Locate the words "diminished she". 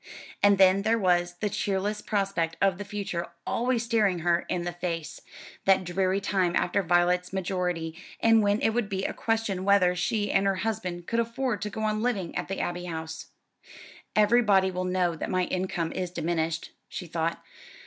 16.09-17.05